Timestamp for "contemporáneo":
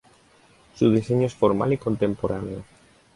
1.77-2.65